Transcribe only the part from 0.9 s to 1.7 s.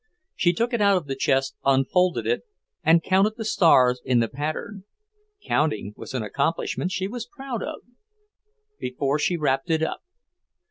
of the chest,